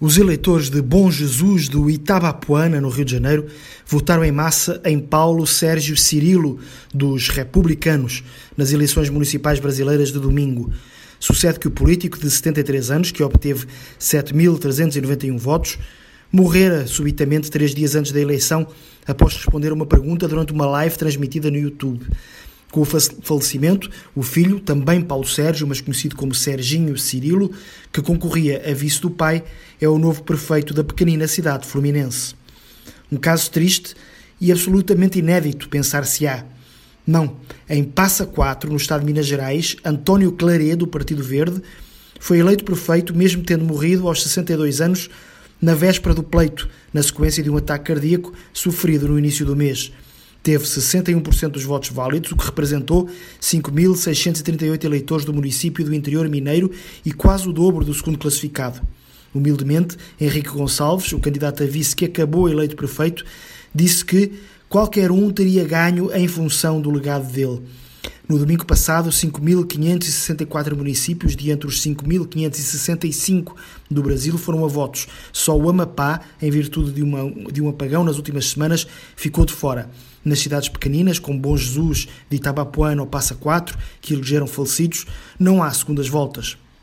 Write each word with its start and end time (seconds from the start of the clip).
Os 0.00 0.16
eleitores 0.16 0.70
de 0.70 0.80
Bom 0.80 1.10
Jesus 1.10 1.68
do 1.68 1.90
Itabapuana, 1.90 2.80
no 2.80 2.88
Rio 2.88 3.04
de 3.04 3.10
Janeiro, 3.10 3.46
votaram 3.84 4.24
em 4.24 4.30
massa 4.30 4.80
em 4.84 4.96
Paulo 4.96 5.44
Sérgio 5.44 5.96
Cirilo, 5.96 6.60
dos 6.94 7.28
Republicanos, 7.30 8.22
nas 8.56 8.70
eleições 8.70 9.10
municipais 9.10 9.58
brasileiras 9.58 10.12
de 10.12 10.20
domingo. 10.20 10.72
Sucede 11.18 11.58
que 11.58 11.66
o 11.66 11.70
político 11.72 12.16
de 12.16 12.30
73 12.30 12.92
anos, 12.92 13.10
que 13.10 13.24
obteve 13.24 13.66
7.391 13.98 15.36
votos, 15.36 15.78
morrera 16.30 16.86
subitamente 16.86 17.50
três 17.50 17.74
dias 17.74 17.96
antes 17.96 18.12
da 18.12 18.20
eleição, 18.20 18.68
após 19.04 19.34
responder 19.34 19.72
uma 19.72 19.84
pergunta 19.86 20.28
durante 20.28 20.52
uma 20.52 20.66
live 20.66 20.96
transmitida 20.96 21.50
no 21.50 21.58
YouTube. 21.58 22.06
Com 22.70 22.82
o 22.82 22.84
falecimento, 22.84 23.90
o 24.14 24.22
filho, 24.22 24.60
também 24.60 25.00
Paulo 25.00 25.26
Sérgio, 25.26 25.66
mas 25.66 25.80
conhecido 25.80 26.14
como 26.14 26.34
Serginho 26.34 26.98
Cirilo, 26.98 27.50
que 27.90 28.02
concorria 28.02 28.62
a 28.68 28.74
vice 28.74 29.00
do 29.00 29.10
pai, 29.10 29.42
é 29.80 29.88
o 29.88 29.98
novo 29.98 30.22
prefeito 30.22 30.74
da 30.74 30.84
pequenina 30.84 31.26
cidade 31.26 31.66
fluminense. 31.66 32.34
Um 33.10 33.16
caso 33.16 33.50
triste 33.50 33.94
e 34.38 34.52
absolutamente 34.52 35.18
inédito, 35.18 35.68
pensar-se-á. 35.68 36.44
Não, 37.06 37.36
em 37.70 37.82
Passa 37.82 38.26
4, 38.26 38.70
no 38.70 38.76
estado 38.76 39.00
de 39.00 39.06
Minas 39.06 39.26
Gerais, 39.26 39.76
António 39.82 40.32
Claredo, 40.32 40.84
do 40.84 40.86
Partido 40.86 41.22
Verde, 41.22 41.62
foi 42.20 42.38
eleito 42.38 42.64
prefeito 42.64 43.16
mesmo 43.16 43.42
tendo 43.42 43.64
morrido 43.64 44.06
aos 44.06 44.22
62 44.22 44.82
anos 44.82 45.08
na 45.60 45.74
véspera 45.74 46.14
do 46.14 46.22
pleito, 46.22 46.68
na 46.92 47.02
sequência 47.02 47.42
de 47.42 47.48
um 47.48 47.56
ataque 47.56 47.86
cardíaco 47.86 48.34
sofrido 48.52 49.08
no 49.08 49.18
início 49.18 49.46
do 49.46 49.56
mês 49.56 49.90
teve 50.48 50.64
61% 50.64 51.48
dos 51.50 51.62
votos 51.62 51.90
válidos, 51.90 52.32
o 52.32 52.36
que 52.36 52.46
representou 52.46 53.06
5.638 53.38 54.82
eleitores 54.82 55.26
do 55.26 55.34
município 55.34 55.84
do 55.84 55.94
interior 55.94 56.26
mineiro 56.26 56.70
e 57.04 57.12
quase 57.12 57.46
o 57.46 57.52
dobro 57.52 57.84
do 57.84 57.92
segundo 57.92 58.16
classificado. 58.16 58.80
Humildemente, 59.34 59.98
Henrique 60.18 60.48
Gonçalves, 60.48 61.12
o 61.12 61.18
candidato 61.18 61.62
a 61.62 61.66
vice 61.66 61.94
que 61.94 62.06
acabou 62.06 62.48
eleito 62.48 62.76
prefeito, 62.76 63.26
disse 63.74 64.02
que 64.02 64.32
qualquer 64.70 65.10
um 65.10 65.30
teria 65.30 65.66
ganho 65.66 66.10
em 66.14 66.26
função 66.26 66.80
do 66.80 66.90
legado 66.90 67.30
dele. 67.30 67.60
No 68.28 68.38
domingo 68.38 68.66
passado, 68.66 69.08
5.564 69.08 70.76
municípios 70.76 71.34
de 71.34 71.50
entre 71.50 71.66
os 71.66 71.82
5.565 71.82 73.54
do 73.90 74.02
Brasil 74.02 74.36
foram 74.36 74.66
a 74.66 74.68
votos. 74.68 75.06
Só 75.32 75.56
o 75.56 75.66
Amapá, 75.66 76.20
em 76.42 76.50
virtude 76.50 76.92
de, 76.92 77.02
uma, 77.02 77.30
de 77.50 77.62
um 77.62 77.70
apagão 77.70 78.04
nas 78.04 78.18
últimas 78.18 78.50
semanas, 78.50 78.86
ficou 79.16 79.46
de 79.46 79.54
fora. 79.54 79.88
Nas 80.22 80.40
cidades 80.40 80.68
pequeninas, 80.68 81.18
como 81.18 81.38
Bom 81.38 81.56
Jesus, 81.56 82.06
de 82.28 82.36
Itabapuana 82.36 83.00
ou 83.00 83.08
Passa 83.08 83.34
Quatro, 83.34 83.78
que 83.98 84.12
elegeram 84.12 84.46
falecidos, 84.46 85.06
não 85.38 85.62
há 85.62 85.70
segundas 85.70 86.06
voltas. 86.06 86.58